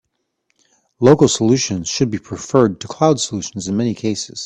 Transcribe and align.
Local 0.99 1.27
solutions 1.27 1.87
should 1.87 2.09
be 2.09 2.17
preferred 2.17 2.81
to 2.81 2.87
cloud 2.87 3.19
solutions 3.19 3.67
in 3.67 3.77
many 3.77 3.93
cases. 3.93 4.39